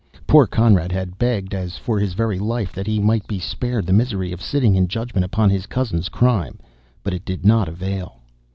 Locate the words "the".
3.85-3.93